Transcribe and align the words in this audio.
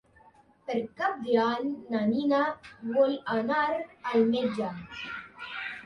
Per 0.69 0.77
Cap 1.01 1.19
d'Any 1.27 1.69
na 1.97 2.01
Nina 2.15 2.41
vol 2.99 3.17
anar 3.39 3.63
al 3.77 4.29
metge. 4.35 4.77